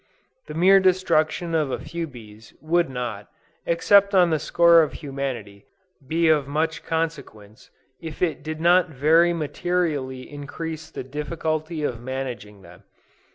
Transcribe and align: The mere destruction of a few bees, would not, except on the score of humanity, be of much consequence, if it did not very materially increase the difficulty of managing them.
The 0.47 0.55
mere 0.55 0.79
destruction 0.79 1.53
of 1.53 1.69
a 1.69 1.77
few 1.77 2.07
bees, 2.07 2.55
would 2.59 2.89
not, 2.89 3.27
except 3.67 4.15
on 4.15 4.31
the 4.31 4.39
score 4.39 4.81
of 4.81 4.93
humanity, 4.93 5.67
be 6.07 6.27
of 6.27 6.47
much 6.47 6.83
consequence, 6.83 7.69
if 8.01 8.19
it 8.23 8.41
did 8.41 8.59
not 8.59 8.89
very 8.89 9.31
materially 9.31 10.27
increase 10.27 10.89
the 10.89 11.03
difficulty 11.03 11.83
of 11.83 12.01
managing 12.01 12.63
them. 12.63 12.81